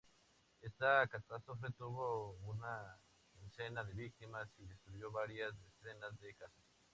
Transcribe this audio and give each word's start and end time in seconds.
Esta 0.63 1.05
catástrofe 1.05 1.67
tuvo 1.77 2.31
una 2.47 2.97
quincena 3.33 3.83
de 3.83 3.93
víctimas 3.93 4.49
y 4.57 4.65
destruyó 4.65 5.11
varias 5.11 5.53
decenas 5.61 6.19
de 6.19 6.33
casas. 6.33 6.65